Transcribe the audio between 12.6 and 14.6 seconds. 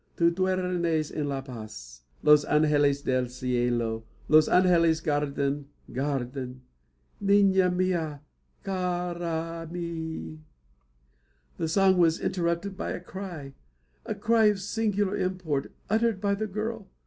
by a cry a cry of